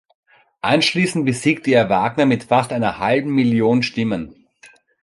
[0.61, 4.47] Anschließend besiegte er Wagner mit fast einer halben Million Stimmen.